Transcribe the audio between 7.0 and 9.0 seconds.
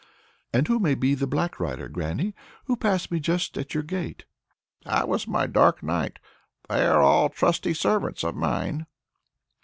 all trusty servants of mine."